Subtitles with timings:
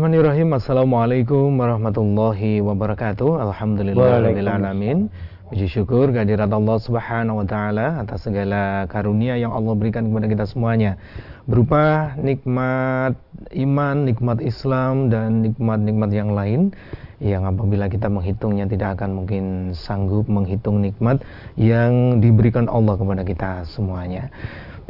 [0.00, 0.56] Bismillahirrahmanirrahim.
[0.56, 3.36] Assalamualaikum warahmatullahi wabarakatuh.
[3.36, 5.12] Alhamdulillahirrahmanirrahim.
[5.52, 10.44] Puji syukur kehadirat Allah Subhanahu wa taala atas segala karunia yang Allah berikan kepada kita
[10.48, 10.96] semuanya.
[11.44, 13.12] Berupa nikmat
[13.52, 16.72] iman, nikmat Islam dan nikmat-nikmat yang lain
[17.20, 21.20] yang apabila kita menghitungnya tidak akan mungkin sanggup menghitung nikmat
[21.60, 24.32] yang diberikan Allah kepada kita semuanya.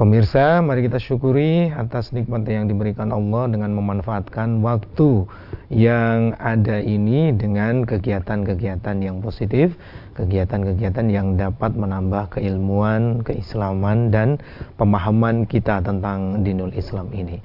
[0.00, 5.28] Pemirsa, mari kita syukuri atas nikmat yang diberikan Allah dengan memanfaatkan waktu
[5.68, 9.76] yang ada ini dengan kegiatan-kegiatan yang positif,
[10.16, 14.40] kegiatan-kegiatan yang dapat menambah keilmuan, keislaman dan
[14.80, 17.36] pemahaman kita tentang dinul Islam ini.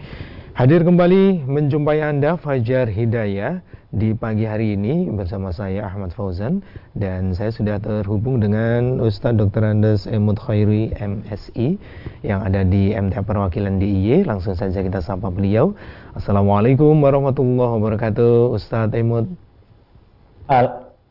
[0.56, 3.60] Hadir kembali menjumpai Anda Fajar Hidayah
[3.92, 6.64] di pagi hari ini bersama saya Ahmad Fauzan
[6.96, 9.68] dan saya sudah terhubung dengan Ustadz Dr.
[9.68, 11.76] Andes Emut Khairi MSI
[12.24, 14.24] yang ada di MTA Perwakilan DIY.
[14.24, 15.76] Langsung saja kita sapa beliau.
[16.16, 19.28] Assalamualaikum warahmatullahi wabarakatuh Ustadz Emut.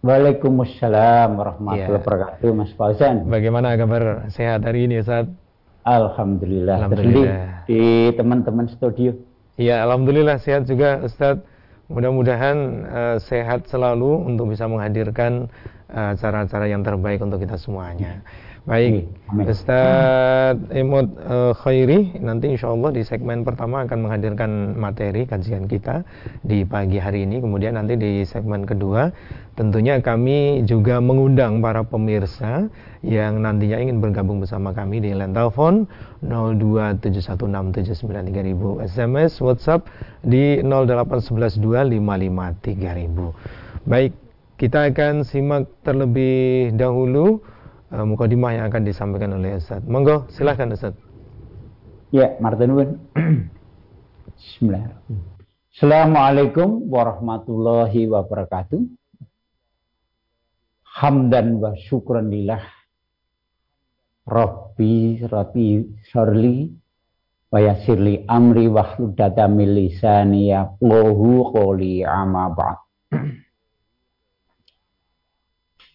[0.01, 2.01] Waalaikumsalam warahmatullahi ya.
[2.01, 3.29] wabarakatuh Mas Fauzan.
[3.29, 5.29] Bagaimana kabar sehat hari ini Ustadz?
[5.85, 6.81] Alhamdulillah.
[6.81, 7.69] Alhamdulillah.
[7.69, 9.34] Di teman-teman studio.
[9.55, 11.47] Ya, alhamdulillah sehat juga Ustadz.
[11.87, 12.57] Mudah-mudahan
[12.89, 15.53] uh, sehat selalu untuk bisa menghadirkan
[15.93, 18.25] eh, acara-acara uh, yang terbaik untuk kita semuanya.
[18.65, 19.45] Baik, Amin.
[19.45, 26.01] Ustadz Emot uh, Khairi nanti insya Allah di segmen pertama akan menghadirkan materi kajian kita
[26.41, 27.45] di pagi hari ini.
[27.45, 29.13] Kemudian nanti di segmen kedua
[29.53, 32.73] tentunya kami juga mengundang para pemirsa
[33.05, 35.85] yang nantinya ingin bergabung bersama kami di line telepon
[36.25, 39.93] 02716793000 SMS WhatsApp
[40.25, 42.65] di 08112553000.
[43.85, 44.17] Baik,
[44.57, 47.45] kita akan simak terlebih dahulu
[47.95, 49.81] uh, mukadimah yang akan disampaikan oleh Ustaz.
[49.87, 50.99] Monggo, silahkan Ustaz.
[52.11, 52.75] Ya, Martin
[54.35, 54.99] Bismillah.
[55.75, 58.83] Assalamualaikum warahmatullahi wabarakatuh.
[61.03, 62.63] Hamdan wa syukran lillah.
[64.25, 66.71] Rabbi rati sorli
[67.51, 67.59] wa
[68.31, 70.71] amri wa hludata milisani ya
[72.07, 72.79] amma ba'd.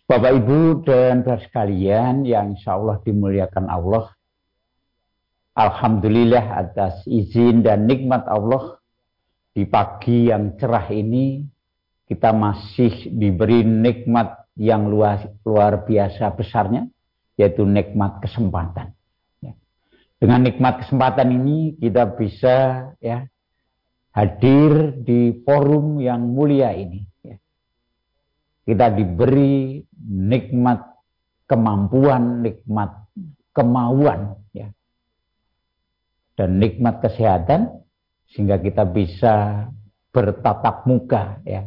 [0.10, 4.10] Bapak Ibu dan saudara sekalian yang insya Allah dimuliakan Allah.
[5.54, 8.82] Alhamdulillah atas izin dan nikmat Allah
[9.54, 11.46] di pagi yang cerah ini
[12.10, 16.90] kita masih diberi nikmat yang luar, luar biasa besarnya
[17.38, 18.98] yaitu nikmat kesempatan.
[19.46, 19.54] Ya.
[20.18, 22.58] Dengan nikmat kesempatan ini kita bisa
[22.98, 23.30] ya
[24.18, 27.06] hadir di forum yang mulia ini
[28.70, 30.86] kita diberi nikmat
[31.50, 33.10] kemampuan, nikmat
[33.50, 34.70] kemauan, ya.
[36.38, 37.82] dan nikmat kesehatan,
[38.30, 39.66] sehingga kita bisa
[40.14, 41.66] bertatap muka, ya,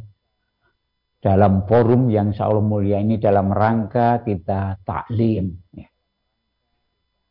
[1.19, 5.59] dalam forum yang Allah mulia ini dalam rangka kita taklim.
[5.75, 5.91] Ya.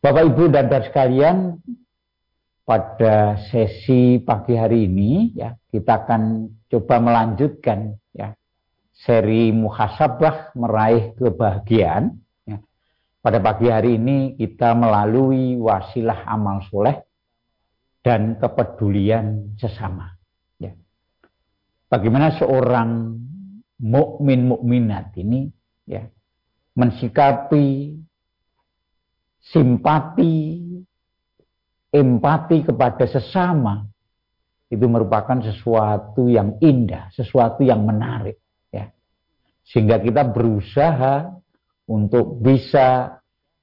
[0.03, 1.37] Bapak Ibu dan saudara sekalian,
[2.67, 8.31] pada sesi pagi hari ini ya kita akan coba melanjutkan ya
[9.01, 12.17] seri muhasabah meraih kebahagiaan.
[12.45, 12.61] Ya.
[13.21, 17.01] Pada pagi hari ini kita melalui wasilah amal soleh
[18.01, 20.17] dan kepedulian sesama.
[20.61, 20.73] Ya.
[21.89, 23.17] Bagaimana seorang
[23.81, 25.49] mukmin mukminat ini
[25.89, 26.05] ya
[26.77, 27.97] mensikapi
[29.41, 30.61] simpati,
[31.89, 33.89] empati kepada sesama
[34.71, 38.40] itu merupakan sesuatu yang indah, sesuatu yang menarik.
[39.71, 41.31] Sehingga kita berusaha
[41.87, 43.19] untuk bisa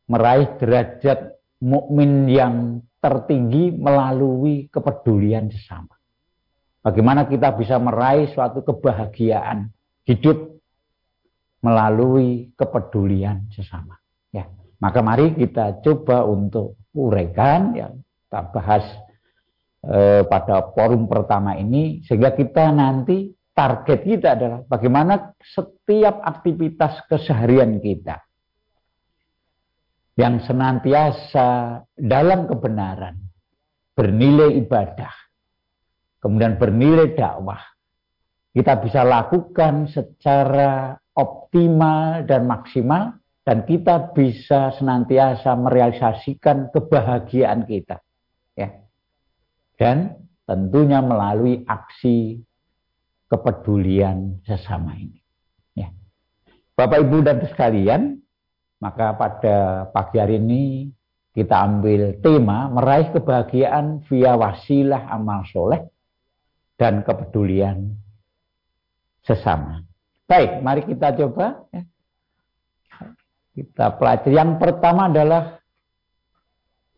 [0.08, 5.94] meraih derajat mukmin yang tertinggi melalui kepedulian sesama.
[6.80, 9.68] Bagaimana kita bisa meraih suatu kebahagiaan
[10.08, 10.56] hidup
[11.60, 14.00] melalui kepedulian sesama.
[14.32, 14.48] Ya,
[14.80, 18.84] maka mari kita coba untuk uraikan ya kita bahas
[19.84, 27.82] eh, pada forum pertama ini sehingga kita nanti target kita adalah bagaimana setiap aktivitas keseharian
[27.82, 28.22] kita
[30.14, 33.18] yang senantiasa dalam kebenaran,
[33.98, 35.10] bernilai ibadah,
[36.22, 37.58] kemudian bernilai dakwah,
[38.54, 47.98] kita bisa lakukan secara optimal dan maksimal dan kita bisa senantiasa merealisasikan kebahagiaan kita
[48.54, 48.70] ya.
[49.78, 50.14] Dan
[50.46, 52.42] tentunya melalui aksi
[53.28, 55.20] kepedulian sesama ini.
[55.76, 55.92] Ya.
[56.74, 58.24] Bapak Ibu dan sekalian,
[58.80, 60.90] maka pada pagi hari ini
[61.36, 65.86] kita ambil tema meraih kebahagiaan via wasilah amal soleh
[66.74, 67.94] dan kepedulian
[69.22, 69.86] sesama.
[70.26, 71.82] Baik, mari kita coba ya.
[73.54, 74.34] kita pelajari.
[74.34, 75.58] Yang pertama adalah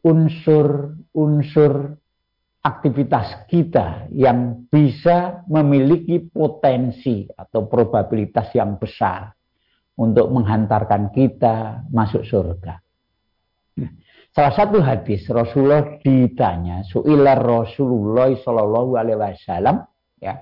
[0.01, 2.00] unsur-unsur
[2.61, 9.33] aktivitas kita yang bisa memiliki potensi atau probabilitas yang besar
[9.97, 12.81] untuk menghantarkan kita masuk surga.
[14.31, 19.77] Salah satu hadis Rasulullah ditanya, su'ilah Rasulullah Shallallahu Alaihi Wasallam,
[20.23, 20.39] ya,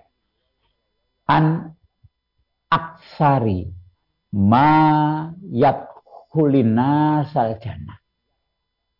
[1.30, 1.72] an
[2.68, 3.72] aksari
[4.36, 7.96] ma yadkhulina saljana.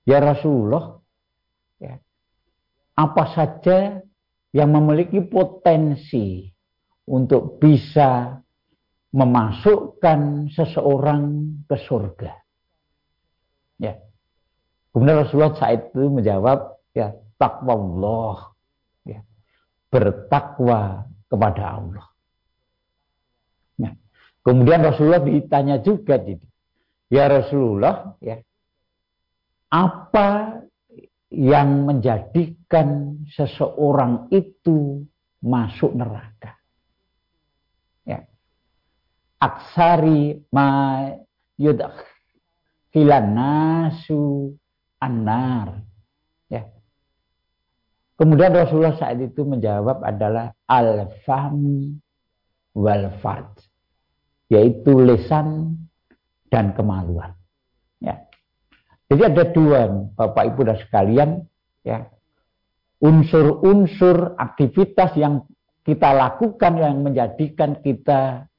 [0.09, 0.98] Ya Rasulullah,
[2.99, 4.03] apa saja
[4.51, 6.51] yang memiliki potensi
[7.07, 8.43] untuk bisa
[9.15, 12.33] memasukkan seseorang ke surga.
[13.79, 13.97] Ya.
[14.91, 18.37] Kemudian Rasulullah saat itu menjawab, ya takwa Allah,
[19.07, 19.21] ya,
[19.89, 22.07] bertakwa kepada Allah.
[23.79, 23.95] Ya.
[24.43, 26.19] Kemudian Rasulullah ditanya juga,
[27.09, 28.43] ya Rasulullah, ya
[29.69, 30.61] apa
[31.29, 35.05] yang menjadikan seseorang itu
[35.45, 36.57] masuk neraka?
[38.09, 38.25] Ya.
[39.37, 41.05] Aksari ma
[41.61, 44.57] yudakhilan nasu
[44.99, 45.85] anar.
[46.49, 46.65] Ya.
[48.17, 51.61] Kemudian Rasulullah saat itu menjawab adalah al-fam
[52.73, 53.53] wal fard.
[54.49, 55.77] Yaitu lesan
[56.49, 57.37] dan kemaluan.
[58.01, 58.28] Ya.
[59.09, 61.31] Jadi ada dua Bapak Ibu dan sekalian
[61.85, 62.09] ya.
[62.99, 65.47] Unsur-unsur aktivitas yang
[65.87, 68.51] kita lakukan yang menjadikan kita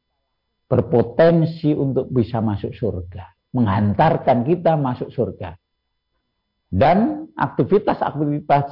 [0.66, 5.60] berpotensi untuk bisa masuk surga, menghantarkan kita masuk surga
[6.70, 8.70] dan aktivitas-aktivitas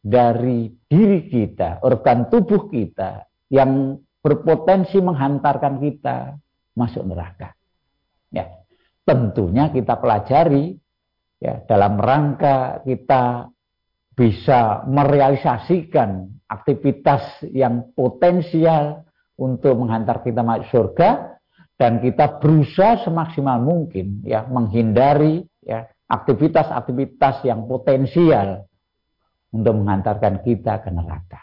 [0.00, 6.40] dari diri kita, organ tubuh kita yang berpotensi menghantarkan kita
[6.72, 7.52] masuk neraka.
[8.32, 8.48] Ya,
[9.04, 10.80] tentunya kita pelajari
[11.38, 13.48] ya dalam rangka kita
[14.14, 19.02] bisa merealisasikan aktivitas yang potensial
[19.34, 21.40] untuk menghantar kita masuk surga
[21.74, 28.70] dan kita berusaha semaksimal mungkin ya menghindari ya aktivitas-aktivitas yang potensial
[29.50, 31.40] untuk mengantarkan kita ke neraka.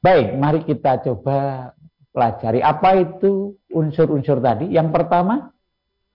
[0.00, 1.70] Baik, mari kita coba
[2.10, 4.72] pelajari apa itu unsur-unsur tadi.
[4.72, 5.52] Yang pertama,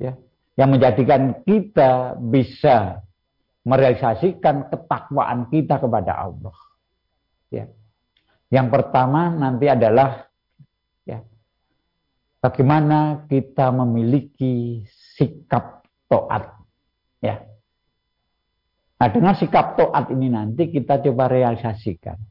[0.02, 0.18] ya,
[0.56, 3.04] yang menjadikan kita bisa
[3.68, 6.58] merealisasikan ketakwaan kita kepada Allah.
[7.52, 7.66] Ya.
[8.54, 10.32] Yang pertama nanti adalah
[11.04, 11.20] ya,
[12.40, 14.86] bagaimana kita memiliki
[15.18, 16.56] sikap toat
[17.26, 17.42] Ya.
[19.02, 22.22] Nah, dengan sikap toat ini nanti kita coba realisasikan.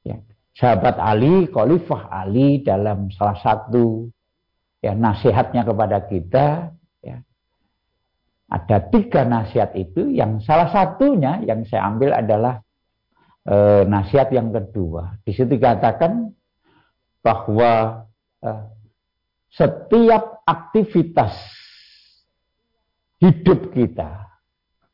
[0.00, 0.24] Ya.
[0.56, 4.08] Sahabat Ali, Khalifah Ali dalam salah satu
[4.80, 6.72] ya nasihatnya kepada kita,
[8.46, 10.10] ada tiga nasihat itu.
[10.10, 12.62] Yang salah satunya yang saya ambil adalah
[13.42, 15.18] e, nasihat yang kedua.
[15.26, 16.30] Di situ dikatakan
[17.22, 18.04] bahwa
[18.38, 18.50] e,
[19.50, 21.34] setiap aktivitas
[23.18, 24.30] hidup kita,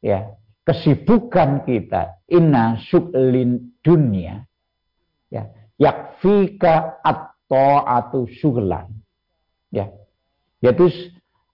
[0.00, 4.46] ya, kesibukan kita, inna su'lin dunia,
[5.28, 8.88] ya, yakfika atau atau syuhlan,
[9.74, 9.90] ya,
[10.62, 10.88] yaitu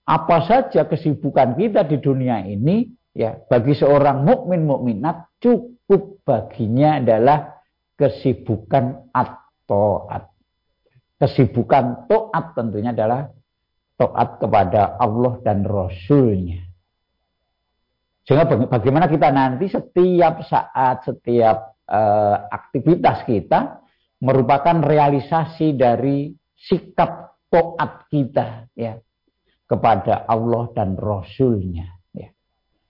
[0.09, 7.61] apa saja kesibukan kita di dunia ini, ya, bagi seorang mukmin mukminat cukup baginya adalah
[7.93, 10.09] kesibukan atau
[11.19, 13.27] Kesibukan to'at tentunya adalah
[13.99, 16.63] taat kepada Allah dan Rasulnya.
[18.23, 23.83] Sehingga bagaimana kita nanti setiap saat, setiap uh, aktivitas kita
[24.23, 28.95] merupakan realisasi dari sikap taat kita ya
[29.69, 31.85] kepada Allah dan Rasulnya.
[32.17, 32.33] Ya.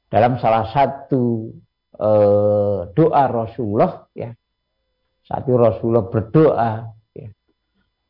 [0.08, 1.52] Dalam salah satu
[2.00, 4.32] uh, doa Rasulullah ya,
[5.28, 6.72] satu Rasulullah berdoa
[7.12, 7.30] ya,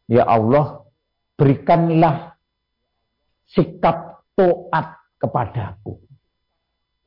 [0.05, 0.85] ya Allah
[1.33, 2.37] berikanlah
[3.49, 5.97] sikap toat kepadaku.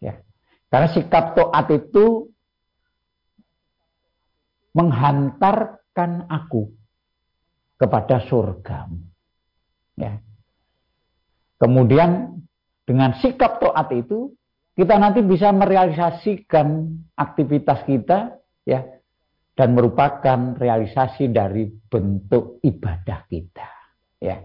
[0.02, 0.18] Ya.
[0.66, 2.26] Karena sikap toat itu
[4.74, 6.74] menghantarkan aku
[7.78, 8.98] kepada surgamu.
[9.94, 10.18] Ya.
[11.62, 12.42] Kemudian
[12.82, 14.34] dengan sikap toat itu
[14.74, 18.34] kita nanti bisa merealisasikan aktivitas kita
[18.66, 18.82] ya
[19.54, 23.68] dan merupakan realisasi dari bentuk ibadah kita
[24.18, 24.42] ya.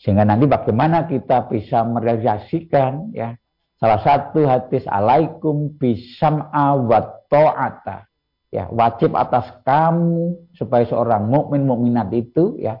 [0.00, 3.36] Sehingga nanti bagaimana kita bisa merealisasikan ya
[3.76, 8.08] salah satu hadis alaikum bisam awat ta'ata
[8.48, 12.80] ya wajib atas kamu sebagai seorang mukmin mukminat itu ya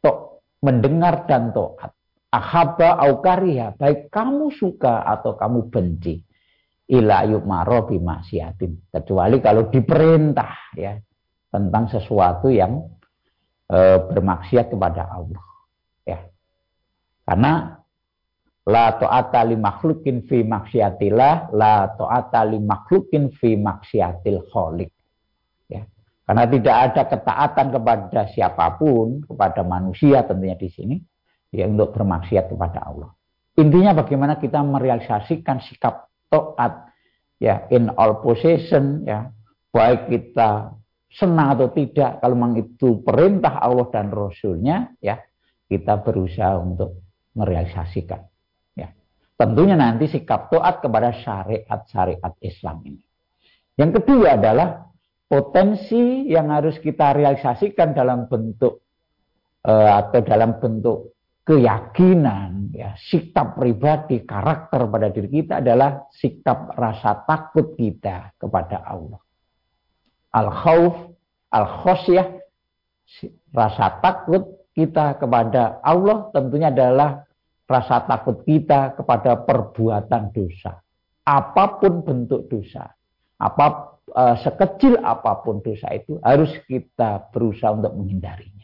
[0.00, 1.92] tok mendengar dan toat
[2.32, 6.24] ahaba aukariha baik kamu suka atau kamu benci.
[6.92, 8.90] Ila yukmaro bimaksiatin.
[8.90, 10.96] Kecuali kalau diperintah ya.
[11.52, 12.80] Tentang sesuatu yang
[13.68, 15.44] e, bermaksiat kepada Allah
[16.08, 16.20] ya.
[17.28, 17.82] Karena
[18.62, 24.86] La ta'ata li makhlukin fi maksiatillah, la ta'ata li makhlukin fi maksiatil kholik.
[25.66, 25.82] Ya.
[26.22, 30.94] Karena tidak ada ketaatan kepada siapa pun, kepada manusia tentunya di sini,
[31.52, 33.12] ya untuk bermaksiat kepada Allah.
[33.60, 36.88] Intinya bagaimana kita merealisasikan sikap taat
[37.36, 39.28] ya in all possession ya
[39.68, 40.72] baik kita
[41.12, 45.20] senang atau tidak kalau memang itu perintah Allah dan Rasulnya ya
[45.68, 47.04] kita berusaha untuk
[47.36, 48.32] merealisasikan
[49.42, 53.02] Tentunya nanti sikap taat kepada syariat-syariat Islam ini.
[53.74, 54.86] Yang kedua adalah
[55.26, 58.86] potensi yang harus kita realisasikan dalam bentuk
[59.66, 61.11] uh, atau dalam bentuk
[61.42, 69.18] keyakinan, ya, sikap pribadi, karakter pada diri kita adalah sikap rasa takut kita kepada Allah.
[70.32, 71.12] Al-khawf,
[71.50, 72.40] al-khosyah,
[73.52, 77.26] rasa takut kita kepada Allah tentunya adalah
[77.68, 80.80] rasa takut kita kepada perbuatan dosa.
[81.22, 82.88] Apa pun bentuk dosa,
[83.38, 83.66] apa
[84.10, 88.61] uh, sekecil apa pun dosa itu harus kita berusaha untuk menghindarinya.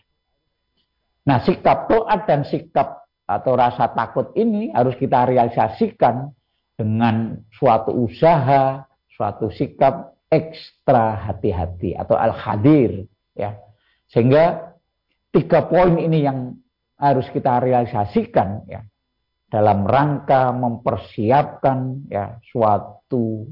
[1.29, 6.33] Nah, sikap taat dan sikap atau rasa takut ini harus kita realisasikan
[6.73, 13.05] dengan suatu usaha, suatu sikap ekstra hati-hati atau al-hadir
[13.37, 13.61] ya.
[14.09, 14.73] Sehingga
[15.29, 16.57] tiga poin ini yang
[16.97, 18.81] harus kita realisasikan ya
[19.53, 23.49] dalam rangka mempersiapkan ya suatu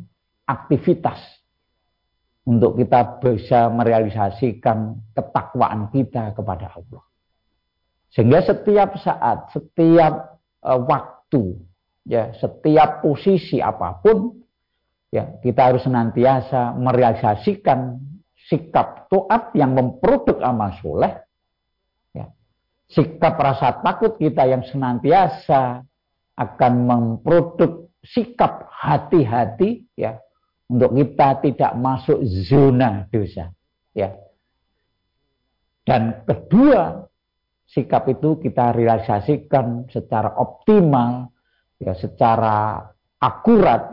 [0.49, 1.21] aktivitas
[2.49, 7.06] untuk kita bisa merealisasikan ketakwaan kita kepada Allah.
[8.17, 11.61] Sehingga setiap saat, setiap uh, waktu,
[12.09, 14.41] ya, setiap posisi apa pun,
[15.13, 18.01] ya, kita harus senantiasa merealisasikan
[18.49, 21.27] sikap taat yang memproduk amal soleh
[22.91, 25.83] sikap rasa takut kita yang senantiasa
[26.39, 30.23] akan memproduk sikap hati-hati ya
[30.71, 33.51] untuk kita tidak masuk zona dosa
[33.97, 34.15] ya.
[35.87, 37.07] Dan kedua
[37.67, 41.35] sikap itu kita realisasikan secara optimal
[41.83, 42.87] ya secara
[43.21, 43.93] akurat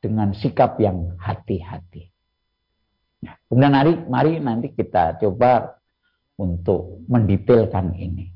[0.00, 2.08] dengan sikap yang hati-hati.
[3.20, 5.76] Nah, kemudian mari, mari nanti kita coba
[6.40, 8.32] untuk mendetailkan ini.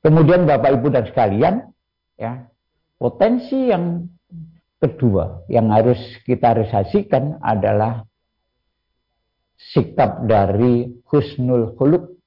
[0.00, 1.54] Kemudian Bapak Ibu dan sekalian,
[2.16, 2.48] ya,
[2.96, 4.08] potensi yang
[4.80, 8.06] kedua yang harus kita realisasikan adalah
[9.58, 12.17] sikap dari husnul khuluq ya,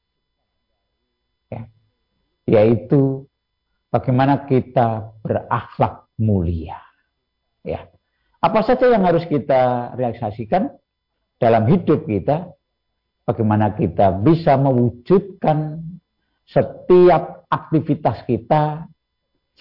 [2.50, 3.28] yaitu
[3.94, 6.80] bagaimana kita berakhlak mulia.
[7.62, 7.86] Ya.
[8.42, 10.74] Apa saja yang harus kita realisasikan
[11.38, 12.50] dalam hidup kita
[13.28, 15.86] bagaimana kita bisa mewujudkan
[16.50, 18.90] setiap aktivitas kita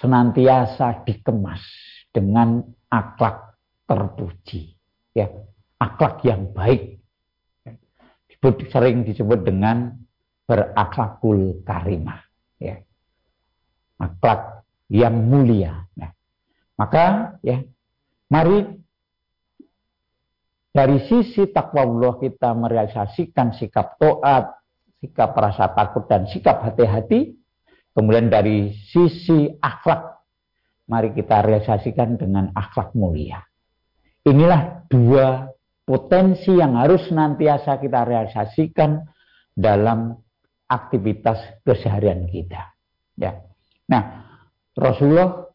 [0.00, 1.60] senantiasa dikemas
[2.08, 4.72] dengan akhlak terpuji.
[5.12, 5.28] Ya.
[5.80, 7.00] Akhlak yang baik.
[8.72, 10.00] Sering disebut dengan
[10.48, 12.29] berakhlakul karimah
[12.60, 12.76] ya
[13.96, 14.62] akhlak
[14.92, 16.12] yang mulia nah,
[16.76, 17.64] maka ya
[18.30, 18.80] mari
[20.70, 24.54] dari sisi takwa Allah kita merealisasikan sikap to'at,
[25.02, 27.34] sikap rasa takut dan sikap hati-hati.
[27.90, 30.22] Kemudian dari sisi akhlak,
[30.86, 33.42] mari kita realisasikan dengan akhlak mulia.
[34.22, 35.50] Inilah dua
[35.82, 39.02] potensi yang harus nantiasa kita realisasikan
[39.50, 40.22] dalam
[40.70, 42.70] aktivitas keseharian kita.
[43.18, 43.42] Ya.
[43.90, 44.30] Nah,
[44.78, 45.50] Rasulullah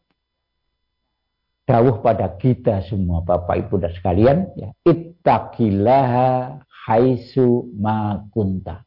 [1.66, 8.86] dawuh pada kita semua Bapak Ibu dan sekalian ya ittaqillaha haisu makunta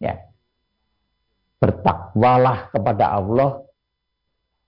[0.00, 0.16] ya
[1.60, 3.50] bertakwalah kepada Allah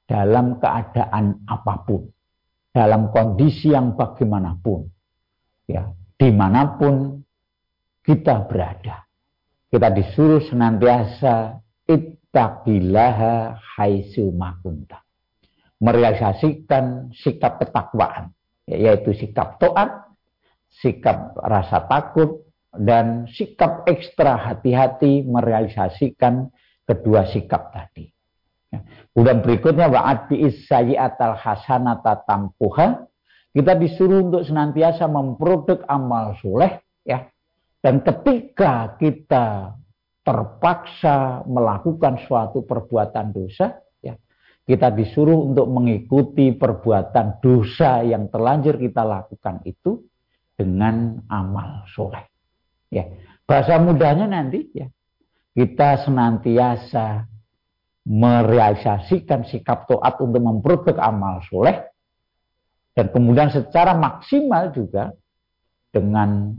[0.04, 2.12] dalam keadaan apa pun
[2.76, 4.84] dalam kondisi yang bagaimanapun
[5.64, 5.88] ya
[6.20, 7.24] di mana pun
[8.04, 9.03] kita berada
[9.74, 11.58] kita disuruh senantiasa
[11.90, 15.02] ittaqillaha haisu makunta
[15.82, 18.30] merealisasikan sikap ketakwaan,
[18.70, 20.14] yaitu sikap toat,
[20.78, 26.54] sikap rasa takut, dan sikap ekstra hati-hati merealisasikan
[26.86, 28.14] kedua sikap tadi.
[29.10, 33.10] Kemudian berikutnya wa'ad bi'is sayyi'atal hasanata tampuha.
[33.50, 37.33] Kita disuruh untuk senantiasa memproduk amal soleh ya
[37.84, 39.76] dan ketika kita
[40.24, 44.16] terpaksa melakukan suatu perbuatan dosa ya
[44.64, 50.00] kita disuruh untuk mengikuti perbuatan dosa yang terlanjur kita lakukan itu
[50.56, 52.24] dengan amal soleh.
[52.88, 53.04] Ya
[53.44, 54.88] bahasa mudahnya nanti ya
[55.52, 57.28] kita senantiasa
[58.08, 61.84] merealisasikan sikap toat untuk memproduk amal soleh
[62.96, 65.12] dan kemudian secara maksimal juga
[65.92, 66.56] dengan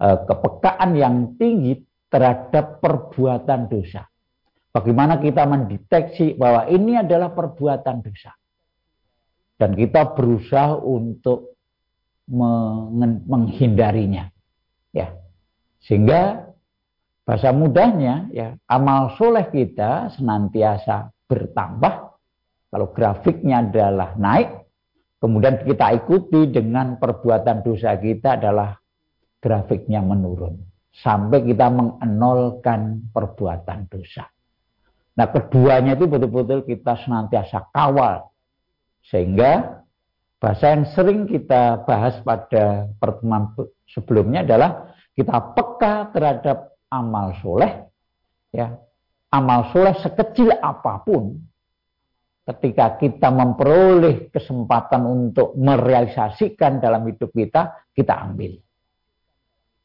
[0.00, 1.76] kepekaan yang tinggi
[2.08, 4.08] terhadap perbuatan dosa.
[4.72, 8.32] Bagaimana kita mendeteksi bahwa ini adalah perbuatan dosa.
[9.60, 11.60] Dan kita berusaha untuk
[13.28, 14.32] menghindarinya.
[14.94, 15.12] Ya.
[15.84, 16.48] Sehingga
[17.28, 22.16] bahasa mudahnya ya amal soleh kita senantiasa bertambah.
[22.70, 24.64] Kalau grafiknya adalah naik,
[25.20, 28.79] kemudian kita ikuti dengan perbuatan dosa kita adalah
[29.40, 30.60] grafiknya menurun
[30.92, 34.28] sampai kita mengenolkan perbuatan dosa.
[35.16, 38.30] Nah, keduanya itu betul-betul kita senantiasa kawal
[39.08, 39.82] sehingga
[40.40, 43.52] bahasa yang sering kita bahas pada pertemuan
[43.90, 47.84] sebelumnya adalah kita peka terhadap amal soleh
[48.48, 48.72] ya
[49.28, 51.36] amal soleh sekecil apa pun
[52.50, 58.58] ketika kita memperoleh kesempatan untuk merealisasikan dalam hidup kita, kita ambil.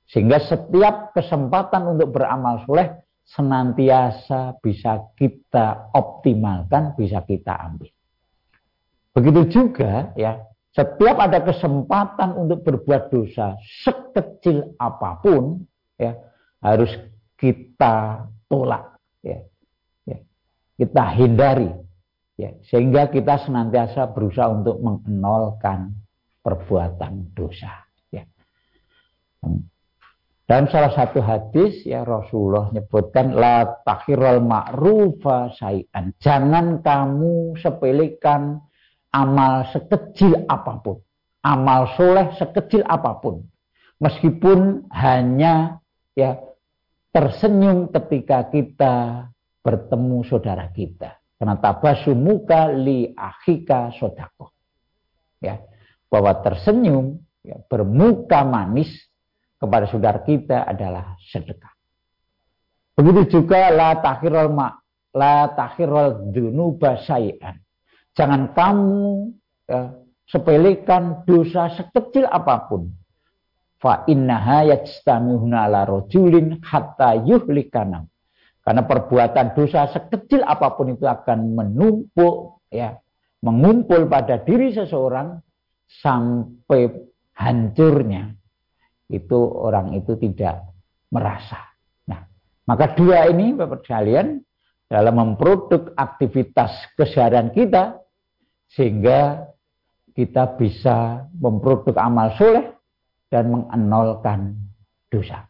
[0.06, 7.90] Sehingga setiap kesempatan untuk beramal soleh senantiasa bisa kita optimalkan, bisa kita ambil.
[9.18, 10.46] Begitu juga ya,
[10.78, 15.66] setiap ada kesempatan untuk berbuat dosa sekecil apa pun
[15.98, 16.14] ya
[16.62, 16.92] harus
[17.40, 19.42] kita tolak ya.
[20.06, 20.22] ya.
[20.78, 21.86] Kita hindari
[22.36, 25.96] Ya, sehingga kita senantiasa berusaha untuk mengenolkan
[26.44, 27.88] perbuatan dosa.
[28.12, 28.28] Ya.
[30.46, 36.14] Dalam salah satu hadis ya Rasulullah menyebutkan la takhirul ma'rufa sayan.
[36.22, 38.62] Jangan kamu sepelekan
[39.10, 41.02] amal sekecil apa pun.
[41.42, 43.42] Amal soleh sekecil apa pun.
[43.98, 45.82] Meskipun hanya
[46.14, 46.38] ya
[47.10, 49.26] tersenyum ketika kita
[49.66, 54.54] bertemu saudara kita karena tabasumuka li akhika sodako.
[55.42, 55.58] Ya,
[56.08, 58.94] bahwa tersenyum, ya, bermuka manis
[59.56, 61.74] kepada saudara kita adalah sedekah.
[62.96, 64.72] Begitu juga la takhirul ma,
[65.16, 67.60] la takhirul dunuba sayan.
[68.16, 69.36] Jangan kamu
[69.68, 69.92] ya,
[70.32, 72.88] sepelekan dosa sekecil apa pun.
[73.76, 78.08] Fa innaha yajtamihuna ala rajulin hatta yuhlikanam
[78.66, 82.98] karena perbuatan dosa sekecil apa pun itu akan menumpuk, ya,
[83.46, 85.38] mengumpul pada diri seseorang
[85.86, 86.90] sampai
[87.38, 88.34] hancurnya.
[89.06, 90.66] Itu orang itu tidak
[91.14, 91.62] merasa.
[92.10, 92.26] Nah,
[92.66, 94.42] maka dua ini Bapak sekalian
[94.90, 98.02] dalam memproduk aktivitas keseharian kita
[98.70, 99.50] sehingga
[100.16, 102.76] kita bisa memproduk amal soleh
[103.30, 104.56] dan mengenolkan
[105.12, 105.46] dosa.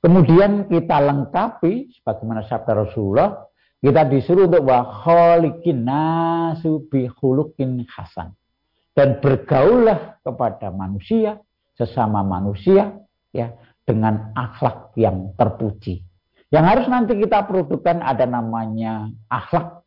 [0.00, 3.48] Kemudian kita lengkapi sebagaimana sabda Rasulullah,
[3.80, 4.84] kita disuruh untuk wa
[5.76, 8.32] nasu bi khuluqin hasan.
[8.96, 11.40] Dan bergaullah kepada manusia,
[11.74, 12.98] sesama manusia
[13.34, 16.02] ya dengan akhlak yang terpuji.
[16.48, 19.82] Yang harus nanti kita produksikan ada namanya akhlak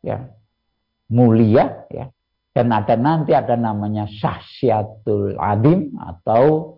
[0.00, 0.32] ya
[1.12, 2.08] mulia ya
[2.56, 6.76] dan ada nanti ada namanya syahsiatul adim atau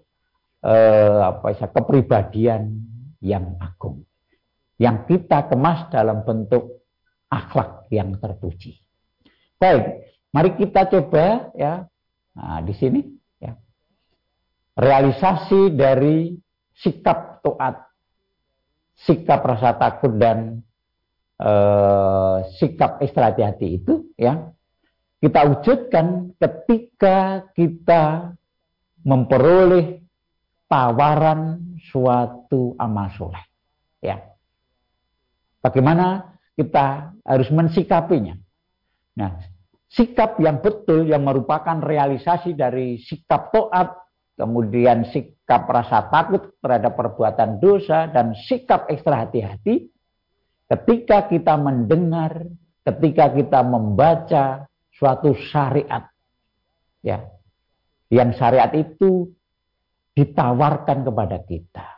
[0.66, 2.83] eh, apa ya kepribadian
[3.22, 4.02] yang agung
[4.83, 6.83] yang kita kemas dalam bentuk
[7.31, 8.83] akhlak yang terpuji.
[9.62, 11.87] Baik, mari kita coba ya.
[12.35, 13.00] Nah, di sini.
[14.73, 16.33] Realisasi dari
[16.73, 17.93] sikap taat,
[19.05, 20.65] sikap rasa takut dan
[21.37, 24.53] eh, sikap ekstra hati itu ya
[25.23, 28.35] kita wujudkan ketika kita
[29.07, 30.03] memperoleh
[30.67, 33.45] tawaran suatu amal soleh.
[34.03, 34.19] Ya.
[35.63, 38.35] Bagaimana kita harus mensikapinya?
[39.15, 39.39] Nah,
[39.87, 43.95] sikap yang betul yang merupakan realisasi dari sikap toat,
[44.37, 49.92] kemudian sikap rasa takut terhadap perbuatan dosa dan sikap ekstra hati-hati
[50.73, 52.49] ketika kita mendengar,
[52.83, 54.66] ketika kita membaca
[54.97, 56.09] suatu syariat.
[57.05, 57.29] Ya.
[58.12, 59.33] Yang syariat itu
[60.12, 61.88] ditawarkan kepada kita.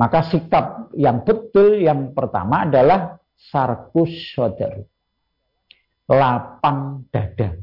[0.00, 4.88] Maka sikap yang betul yang pertama adalah sarkus sodaru.
[6.08, 7.54] Lapang dada.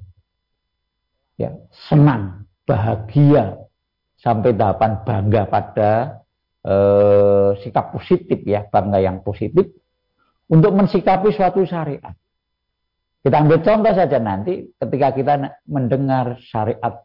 [1.37, 1.53] ya
[1.89, 3.55] senang, bahagia
[4.19, 5.91] sampai tahapan bangga pada
[6.67, 9.71] eh, sikap positif ya, bangga yang positif
[10.51, 12.13] untuk mensikapi suatu syariat.
[13.23, 15.33] Kita ambil contoh saja nanti ketika kita
[15.67, 17.03] mendengar syariat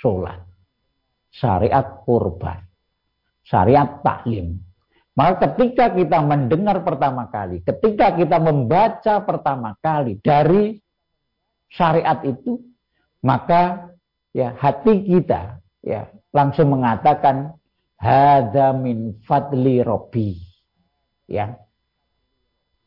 [0.00, 0.40] sholat,
[1.28, 2.60] syariat kurban,
[3.44, 4.60] syariat taklim.
[5.12, 10.80] Maka ketika kita mendengar pertama kali, ketika kita membaca pertama kali dari
[11.68, 12.56] syariat itu,
[13.20, 13.91] maka
[14.32, 17.56] ya hati kita ya langsung mengatakan
[18.02, 20.34] hada min fadli robbi.
[21.30, 21.54] Ya.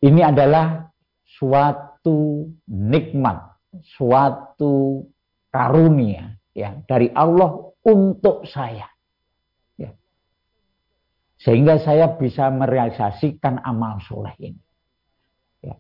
[0.03, 0.91] Ini adalah
[1.23, 3.57] suatu nikmat,
[3.95, 5.07] suatu
[5.49, 8.85] karunia ya dari Allah untuk saya.
[9.79, 9.95] Ya.
[11.39, 14.61] Sehingga saya bisa merealisasikan amal soleh ini.
[15.63, 15.79] Ya.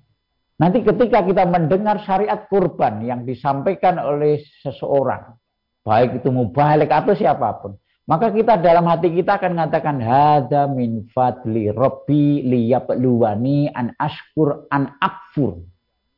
[0.57, 5.37] Nanti ketika kita mendengar syariat kurban yang disampaikan oleh seseorang,
[5.85, 11.09] baik itu mubalik atau siapa pun, maka kita dalam hati kita akan mengatakan hada min
[11.09, 15.65] fadli rabbi liyabluwani an ashkur an akfur.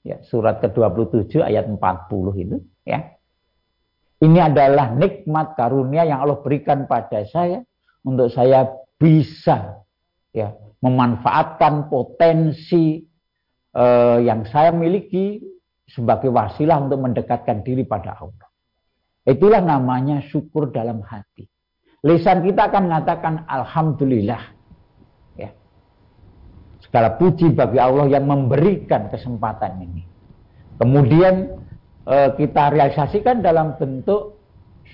[0.04, 1.80] Ya, surat ke-27 ayat 40
[2.44, 3.12] itu ya.
[4.24, 7.64] Ini adalah nikmat karunia yang Allah berikan pada saya
[8.08, 9.84] untuk saya bisa
[10.32, 13.04] ya memanfaatkan potensi
[13.76, 15.44] eh, yang saya miliki
[15.88, 18.47] sebagai wasilah untuk mendekatkan diri pada Allah.
[19.28, 21.44] Itulah namanya syukur dalam hati.
[22.08, 24.40] Lisan kita akan mengatakan Alhamdulillah.
[25.36, 25.52] Ya.
[26.80, 30.08] Segala puji bagi Allah yang memberikan kesempatan ini.
[30.80, 31.60] Kemudian
[32.08, 34.40] eh, kita realisasikan dalam bentuk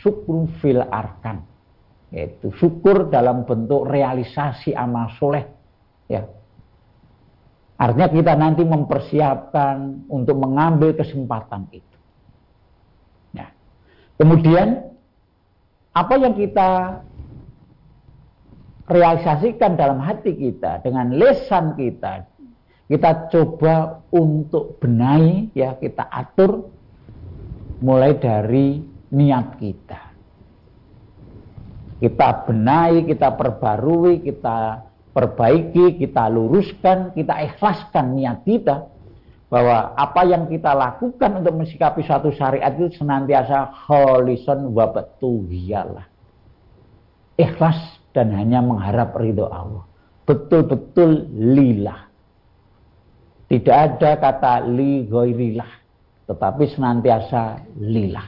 [0.01, 1.45] syukur fil arkan.
[2.09, 5.45] Yaitu syukur dalam bentuk realisasi amal soleh.
[6.09, 6.25] Ya.
[7.77, 11.92] Artinya kita nanti mempersiapkan untuk mengambil kesempatan itu.
[14.17, 14.93] Kemudian
[15.93, 17.01] apa yang kita
[18.89, 22.27] realisasikan dalam hati kita dengan lesan kita
[22.93, 26.67] kita coba untuk benahi ya kita atur
[27.79, 30.01] mulai dari niat kita.
[32.03, 34.83] Kita benahi kita perbarui kita
[35.15, 38.92] perbaiki kita luruskan kita ikhlaskan niat kita
[39.53, 46.09] bahwa apa yang kita lakukan untuk mensikapi suatu syariat itu senantiasa kholison wabatuhiyalah.
[47.37, 49.85] Ikhlas dan hanya mengharap ridho Allah.
[50.25, 52.09] Betul-betul lillah.
[53.45, 55.69] Tidak ada kata li goirilah.
[56.25, 58.25] Tetapi senantiasa lillah.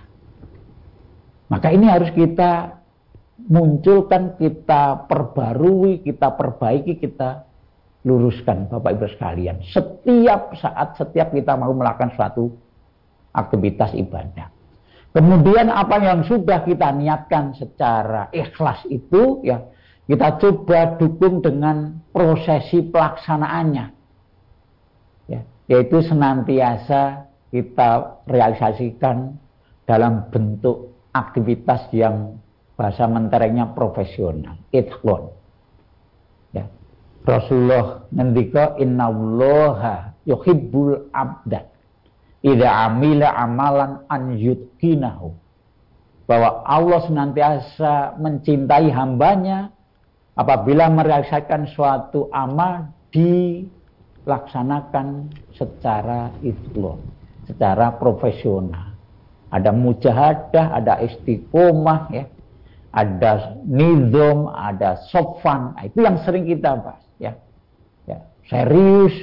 [1.49, 2.85] Maka ini harus kita
[3.49, 7.44] munculkan, kita perbarui, kita perbaiki, kita
[8.05, 9.65] luruskan Bapak Ibu sekalian.
[9.65, 12.53] Setiap saat, setiap kita mau melakukan suatu
[13.33, 14.53] aktivitas ibadah.
[15.11, 19.63] Kemudian apa yang sudah kita niatkan secara ikhlas itu ya
[20.05, 23.85] kita coba dukung dengan prosesi pelaksanaannya.
[25.25, 29.39] Ya, yaitu senantiasa kita realisasikan
[29.89, 32.37] dalam bentuk aktivitas yang
[32.75, 35.31] bahasa menterengnya profesional, ithlon.
[37.25, 41.65] Rasulullah ngendika innallaha yuhibbul abda
[42.45, 45.33] idza amila amalan an yutkinahu
[46.29, 49.73] bahwa Allah senantiasa mencintai hambanya
[50.37, 56.97] apabila merealisasikan suatu amal dilaksanakan secara ikhlas,
[57.49, 58.93] secara profesional.
[59.53, 62.25] Ada mujahadah, ada istiqomah ya.
[62.95, 65.75] Ada nizam, ada sofan.
[65.77, 67.04] Nah, itu yang sering kita bahas
[68.45, 69.13] serius,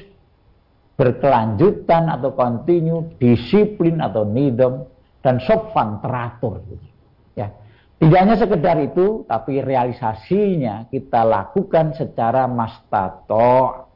[0.99, 4.87] berkelanjutan atau kontinu, disiplin atau nidom,
[5.23, 6.63] dan sofan teratur.
[7.39, 7.55] Ya.
[8.03, 13.87] Tidak hanya sekedar itu, tapi realisasinya kita lakukan secara mastato,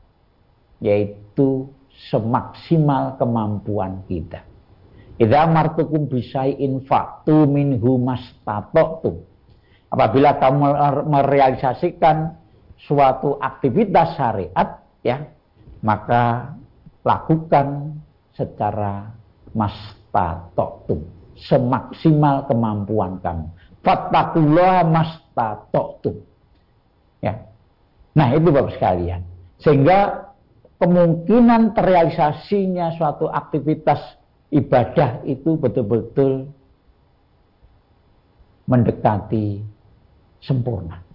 [0.78, 1.66] yaitu
[2.10, 4.46] semaksimal kemampuan kita.
[5.16, 9.16] Idza martukum bisai'in faktu minhu mastata'tum.
[9.90, 10.60] Apabila kamu
[11.08, 12.45] merealisasikan
[12.84, 15.24] suatu aktivitas syariat, ya
[15.80, 16.52] maka
[17.06, 17.96] lakukan
[18.36, 19.08] secara
[19.56, 23.46] mastatoktum semaksimal kemampuan kamu.
[23.84, 26.18] Fattakullah mastatoktum
[27.22, 27.38] ya.
[28.16, 29.22] Nah itu bapak sekalian.
[29.60, 30.32] Sehingga
[30.82, 34.00] kemungkinan terrealisasinya suatu aktivitas
[34.50, 36.50] ibadah itu betul-betul
[38.66, 39.62] mendekati
[40.42, 41.05] sempurna.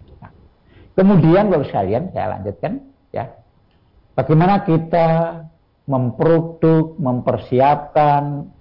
[0.94, 3.42] Kemudian bapak sekalian saya lanjutkan ya
[4.12, 5.08] Bagaimana kita
[5.88, 8.54] memproduk, mempersiapkan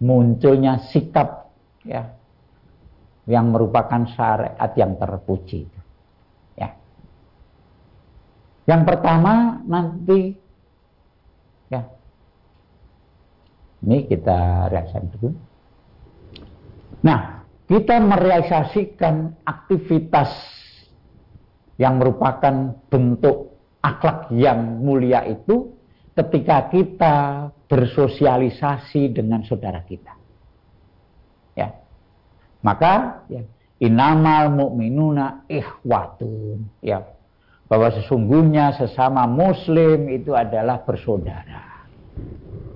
[0.00, 1.52] munculnya sikap
[1.84, 2.16] ya
[3.28, 5.68] yang merupakan syariat yang terpuji.
[6.56, 6.76] Ya.
[8.64, 10.32] Yang pertama nanti
[11.68, 11.84] ya.
[13.84, 15.28] Ini kita reaksikan dulu.
[17.04, 20.32] Nah, kita merealisasikan aktivitas
[21.80, 25.74] yang merupakan bentuk akhlak yang mulia itu
[26.14, 27.16] ketika kita
[27.66, 30.14] bersosialisasi dengan saudara kita.
[31.58, 31.74] Ya.
[32.62, 33.42] Maka ya,
[33.82, 37.02] inamal mu'minuna ikhwatun ya
[37.66, 41.88] bahwa sesungguhnya sesama muslim itu adalah bersaudara.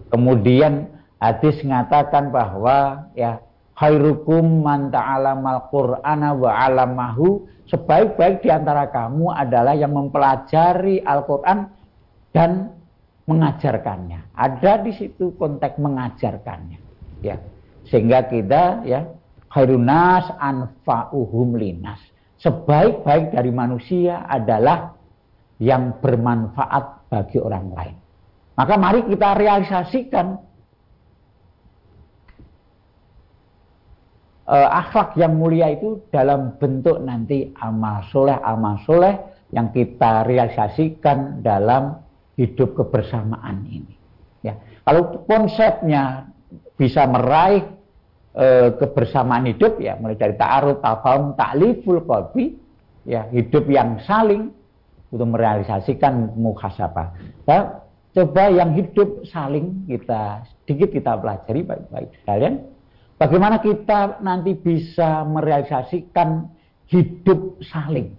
[0.09, 0.89] Kemudian
[1.21, 3.39] hadis mengatakan bahwa ya
[3.79, 11.71] khairukum man ta'alamal qur'ana wa 'alamahu sebaik-baik di antara kamu adalah yang mempelajari Al-Qur'an
[12.35, 12.75] dan
[13.29, 14.35] mengajarkannya.
[14.35, 16.79] Ada di situ konteks mengajarkannya.
[17.23, 17.39] Ya.
[17.87, 19.05] Sehingga kita ya
[19.53, 22.01] khairunas anfa'uhum linas.
[22.41, 24.95] Sebaik-baik dari manusia adalah
[25.59, 27.97] yang bermanfaat bagi orang lain.
[28.55, 30.39] Maka mari kita realisasikan
[34.49, 39.15] uh, akhlak yang mulia itu dalam bentuk nanti amal soleh amal soleh
[39.53, 42.01] yang kita realisasikan dalam
[42.37, 43.95] hidup kebersamaan ini.
[44.45, 46.31] Ya, kalau konsepnya
[46.79, 47.67] bisa meraih
[48.39, 48.47] e,
[48.79, 52.55] kebersamaan hidup ya mulai dari ta'aruf, tafahum, ta'liful qalbi
[53.03, 54.55] ya hidup yang saling
[55.11, 57.11] untuk merealisasikan muhasabah.
[57.51, 57.83] Nah,
[58.15, 62.55] coba yang hidup saling kita sedikit kita pelajari baik-baik sekalian.
[63.19, 66.47] Bagaimana kita nanti bisa merealisasikan
[66.87, 68.15] hidup saling.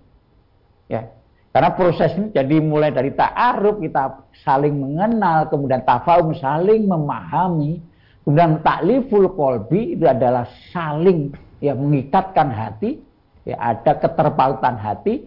[0.92, 1.08] Ya.
[1.50, 7.82] Karena proses ini jadi mulai dari ta'aruf kita saling mengenal, kemudian tafahum saling memahami,
[8.30, 13.02] Kemudian takliful kolbi itu adalah saling ya mengikatkan hati,
[13.42, 15.26] ya ada keterpautan hati.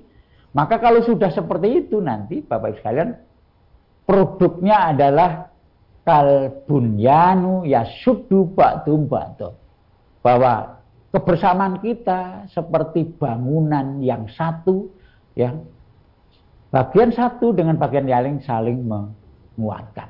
[0.55, 3.11] Maka kalau sudah seperti itu nanti Bapak Ibu sekalian
[4.07, 5.51] produknya adalah
[6.07, 9.51] kalbunyanu ya sudu ba'dum ba'du.
[10.23, 10.81] Bahwa
[11.11, 14.89] kebersamaan kita seperti bangunan yang satu
[15.37, 15.53] ya
[16.73, 20.09] bagian satu dengan bagian yang lain saling menguatkan.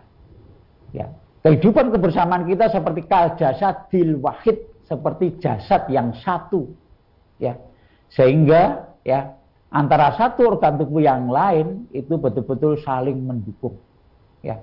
[0.93, 1.09] Ya,
[1.43, 6.71] Kehidupan kebersamaan kita seperti kal jasadil wahid, seperti jasad yang satu.
[7.43, 7.59] Ya.
[8.15, 9.35] Sehingga ya
[9.75, 13.75] antara satu organ tubuh yang lain itu betul-betul saling mendukung.
[14.39, 14.63] Ya.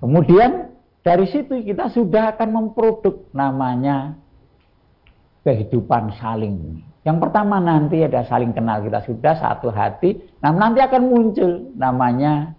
[0.00, 0.72] Kemudian
[1.04, 4.16] dari situ kita sudah akan memproduk namanya
[5.42, 6.82] kehidupan saling.
[7.02, 10.22] Yang pertama nanti ada saling kenal kita sudah satu hati.
[10.38, 12.54] Nah nanti akan muncul namanya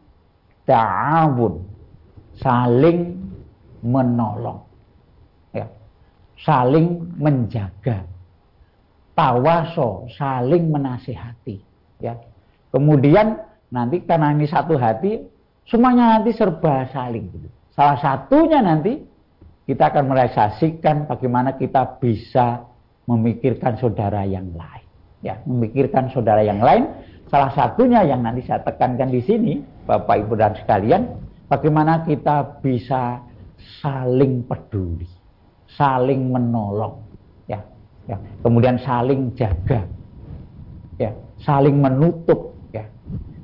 [0.67, 1.63] ta'awun.
[2.43, 3.24] Saling
[3.80, 4.67] menolong.
[5.56, 5.72] Ya.
[6.43, 8.04] Saling menjaga.
[9.13, 11.62] Tawaso, saling menasihati.
[12.04, 12.19] Ya.
[12.74, 13.38] Kemudian
[13.69, 15.24] nanti karena ini satu hati,
[15.69, 17.30] semuanya nanti serba saling.
[17.32, 17.48] Gitu.
[17.78, 19.00] Salah satunya nanti
[19.63, 22.73] kita akan merealisasikan bagaimana kita bisa
[23.08, 24.88] memikirkan saudara yang lain.
[25.24, 26.88] Ya, memikirkan saudara yang lain.
[27.32, 29.54] Salah satunya yang nanti saya tekankan di sini,
[29.88, 31.02] Bapak Ibu dan sekalian,
[31.48, 33.24] bagaimana kita bisa
[33.82, 35.08] saling peduli,
[35.74, 37.02] saling menolong,
[37.48, 37.63] ya,
[38.06, 38.20] ya.
[38.44, 39.88] kemudian saling jaga,
[41.00, 42.86] ya, saling menutup, ya.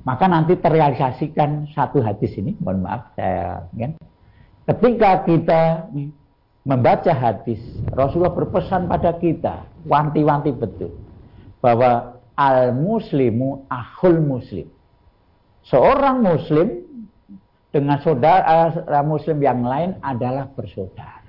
[0.04, 3.90] Maka nanti terrealisasikan satu hadis ini, mohon maaf saya, ya.
[4.68, 5.62] ketika kita
[6.70, 7.58] membaca hadis,
[7.90, 10.94] Rasulullah berpesan pada kita, wanti-wanti betul,
[11.66, 14.70] bahwa al muslimu ahul muslim.
[15.66, 16.86] Seorang muslim
[17.74, 18.70] dengan saudara
[19.02, 21.26] muslim yang lain adalah bersaudara.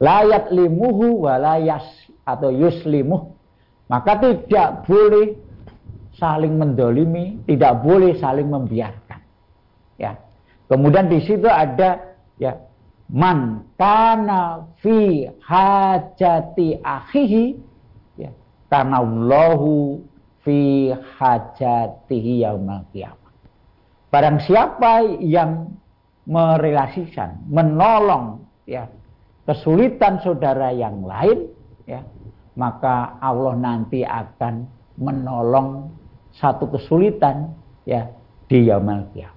[0.00, 1.84] Layat limuhu walayas
[2.24, 3.36] atau yuslimuh.
[3.88, 5.36] Maka tidak boleh
[6.20, 9.20] saling mendolimi, tidak boleh saling membiarkan.
[9.96, 10.20] Ya.
[10.68, 12.67] Kemudian di situ ada ya
[13.08, 17.44] man kana fi hajati akhihi
[18.20, 18.30] ya
[18.68, 20.04] karena Allahu
[20.44, 23.32] fi hajatihi yaumal qiyamah.
[24.08, 25.76] Barang siapa yang
[26.24, 28.88] merelasikan, menolong ya
[29.48, 31.48] kesulitan saudara yang lain
[31.88, 32.04] ya,
[32.56, 35.92] maka Allah nanti akan menolong
[36.36, 37.52] satu kesulitan
[37.88, 38.08] ya
[38.48, 39.36] di yaumul kiamat.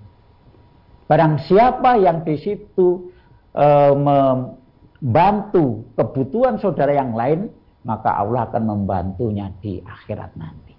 [1.11, 3.10] Barang siapa yang di situ
[3.51, 7.51] e, membantu kebutuhan saudara yang lain,
[7.85, 10.73] maka Allah akan membantunya di akhirat nanti.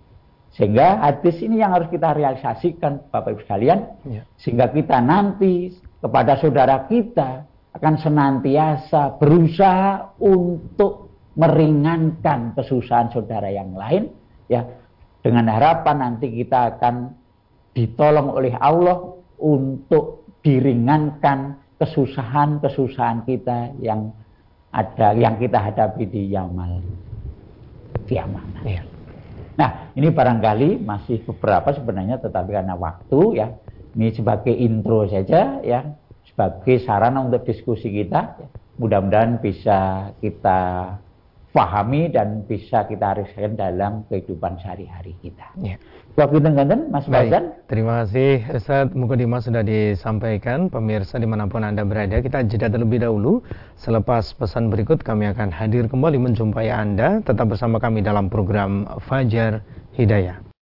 [0.52, 3.78] Sehingga hadis ini yang harus kita realisasikan Bapak Ibu sekalian.
[4.04, 4.22] Ya.
[4.36, 14.12] Sehingga kita nanti kepada saudara kita akan senantiasa berusaha untuk meringankan kesusahan saudara yang lain
[14.52, 14.68] ya
[15.24, 17.16] dengan harapan nanti kita akan
[17.72, 24.14] ditolong oleh Allah untuk diringankan kesusahan-kesusahan kita yang
[24.70, 26.78] ada yang kita hadapi di yamal
[28.06, 28.46] kiamat.
[28.62, 28.86] Ya.
[29.58, 33.52] Nah, ini barangkali masih beberapa sebenarnya tetapi karena waktu ya,
[33.98, 35.92] ini sebagai intro saja ya,
[36.24, 38.20] sebagai sarana untuk diskusi kita.
[38.38, 38.48] Ya.
[38.80, 40.60] Mudah-mudahan bisa kita
[41.52, 45.52] pahami dan bisa kita rasakan dalam kehidupan sehari-hari kita.
[45.60, 45.76] Ya.
[46.12, 47.32] Waktu tengganten, Mas Baik,
[47.72, 50.68] Terima kasih Ustaz Mukadimah sudah disampaikan.
[50.68, 53.40] Pemirsa di mana pun Anda berada, kita jeda terlebih dahulu.
[53.80, 57.24] Selepas pesan berikut kami akan hadir kembali menjumpai Anda.
[57.24, 59.64] Tetap bersama kami dalam program Fajar
[59.96, 60.52] Hidayah.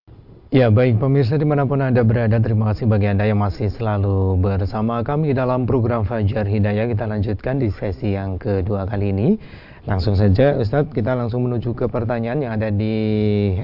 [0.50, 4.35] Ya baik pemirsa di mana pun Anda berada, terima kasih bagi Anda yang masih selalu
[4.42, 6.90] bersama kami dalam program Fajar Hidayah.
[6.90, 9.38] Kita lanjutkan di sesi yang kedua kali ini.
[9.88, 12.96] Langsung saja Ustadz, kita langsung menuju ke pertanyaan yang ada di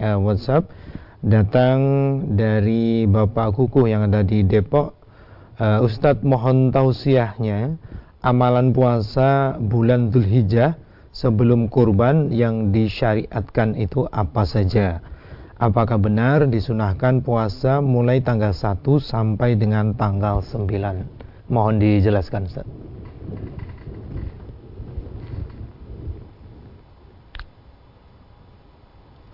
[0.00, 0.72] uh, WhatsApp
[1.20, 1.78] datang
[2.32, 4.96] dari Bapak Kuku yang ada di Depok.
[5.60, 7.76] Uh, Ustadz mohon tausiahnya
[8.24, 10.80] amalan puasa bulan Dzulhijjah
[11.12, 15.04] sebelum kurban yang disyariatkan itu apa saja?
[15.56, 20.68] Apakah benar disunahkan puasa mulai tanggal 1 sampai dengan tanggal 9?
[21.48, 22.68] Mohon dijelaskan Ustaz.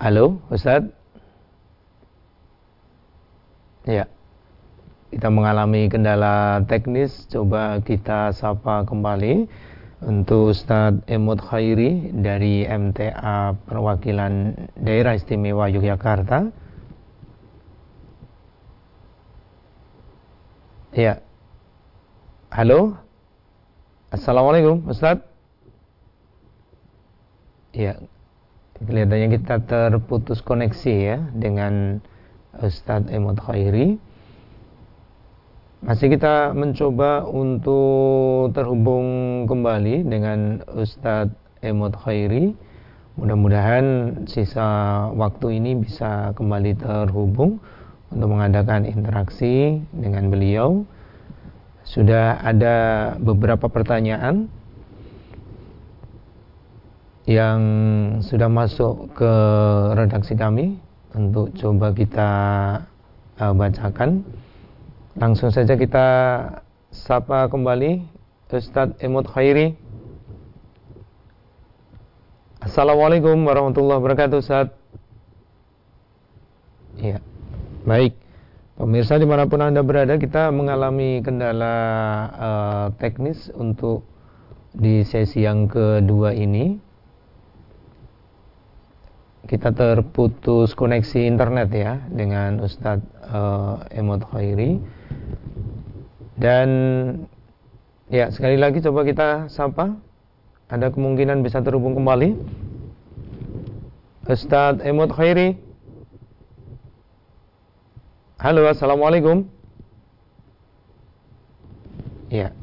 [0.02, 0.90] Halo, Ustadz?
[3.86, 4.10] Ya.
[5.14, 9.46] Kita mengalami kendala teknis, coba kita sapa kembali
[10.02, 16.50] untuk Ustadz Emut Khairi dari MTA Perwakilan Daerah Istimewa Yogyakarta.
[20.98, 21.22] Ya.
[22.50, 22.98] Halo.
[24.10, 25.22] Assalamualaikum, Ustadz.
[27.70, 28.02] Ya.
[28.82, 32.02] Kelihatannya kita terputus koneksi ya dengan
[32.58, 33.94] Ustadz Emot Khairi.
[35.86, 39.06] Masih kita mencoba untuk terhubung
[39.46, 42.58] kembali dengan Ustadz Emot Khairi.
[43.14, 43.84] Mudah-mudahan
[44.26, 47.62] sisa waktu ini bisa kembali terhubung
[48.10, 50.82] untuk mengadakan interaksi dengan beliau.
[51.86, 52.76] Sudah ada
[53.22, 54.50] beberapa pertanyaan
[57.28, 57.60] yang
[58.18, 59.32] sudah masuk ke
[59.94, 60.82] redaksi kami
[61.14, 62.30] untuk coba kita
[63.38, 64.26] uh, bacakan.
[65.14, 66.06] Langsung saja kita
[66.90, 68.02] sapa kembali
[68.50, 69.78] Ustadz Emut Khairi.
[72.62, 74.68] Assalamualaikum warahmatullahi wabarakatuh Ustaz.
[76.98, 77.22] Ya,
[77.86, 78.18] baik.
[78.76, 81.74] Pemirsa di mana pun Anda berada, kita mengalami kendala
[82.34, 84.02] uh, teknis untuk
[84.74, 86.91] di sesi yang kedua ini
[89.50, 94.78] kita terputus koneksi internet ya dengan Ustadz uh, Emot Khairi.
[96.38, 96.68] Dan
[98.06, 99.98] ya sekali lagi coba kita sapa.
[100.70, 102.38] Ada kemungkinan bisa terhubung kembali.
[104.30, 105.58] Ustadz Emot Khairi.
[108.38, 109.46] Halo Assalamualaikum.
[112.30, 112.54] Ya.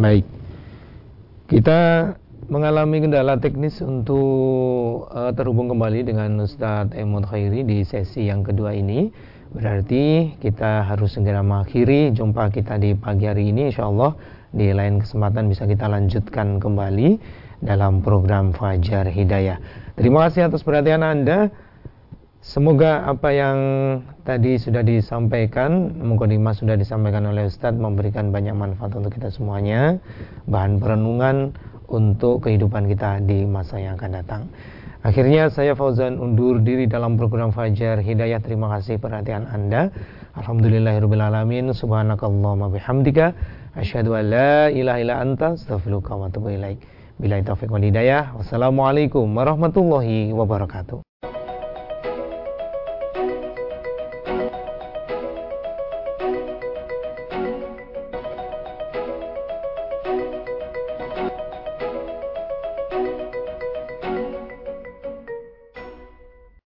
[0.00, 0.24] Baik.
[1.52, 2.12] Kita
[2.50, 8.74] mengalami kendala teknis untuk uh, terhubung kembali dengan Ustadz Emon Khairi di sesi yang kedua
[8.74, 9.12] ini.
[9.52, 13.68] Berarti kita harus segera mengakhiri jumpa kita di pagi hari ini.
[13.68, 14.16] Insya Allah
[14.50, 17.20] di lain kesempatan bisa kita lanjutkan kembali
[17.60, 19.60] dalam program Fajar Hidayah.
[19.94, 21.52] Terima kasih atas perhatian Anda.
[22.42, 23.58] Semoga apa yang
[24.26, 30.02] tadi sudah disampaikan, mukadimah sudah disampaikan oleh Ustadz memberikan banyak manfaat untuk kita semuanya.
[30.50, 31.54] Bahan perenungan
[31.92, 34.42] untuk kehidupan kita di masa yang akan datang.
[35.02, 38.38] Akhirnya saya Fauzan undur diri dalam program Fajar Hidayah.
[38.38, 39.90] Terima kasih perhatian Anda.
[40.38, 41.74] Alhamdulillahirrahmanirrahim.
[41.74, 43.34] Subhanakallahumma bihamdika.
[43.74, 46.78] Asyhadu an la ilaha illa anta ilaik.
[47.18, 48.30] Bila taufiq wal hidayah.
[48.38, 51.11] Wassalamualaikum warahmatullahi wabarakatuh.